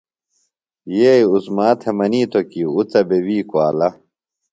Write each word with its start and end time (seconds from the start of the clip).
یئ 0.97 1.21
عظمیٰ 1.31 1.71
تھےۡ 1.79 1.95
منیتوۡ 1.97 2.47
کی 2.51 2.61
اُڅہ 2.75 3.01
بےۡ 3.07 3.23
وی 3.25 3.37
کُوالہ۔ 3.49 3.89